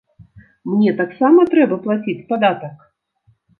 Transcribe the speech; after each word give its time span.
Мне 0.71 0.93
таксама 1.01 1.45
трэба 1.53 1.79
плаціць 1.85 2.19
падатак? 2.35 2.75